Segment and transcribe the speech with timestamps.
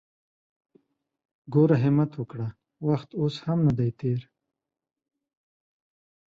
[1.53, 2.47] ګوره همت وکړه!
[2.87, 4.21] وخت اوس هم ندی تېر!